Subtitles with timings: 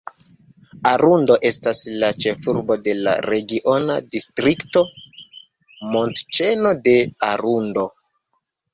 [0.91, 4.85] Arundo estas la ĉefurbo de la regiona distrikto
[5.95, 6.99] "Montĉeno de
[7.33, 7.91] Arundo".